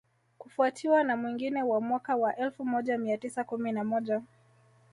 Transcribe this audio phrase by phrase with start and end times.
[0.37, 4.21] kufuatiwa na mwingine wa mwaka wa elfu moja mia tisa kumi na moja